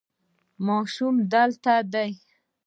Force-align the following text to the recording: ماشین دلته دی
ماشین 0.65 1.15
دلته 1.31 1.73
دی 1.91 2.11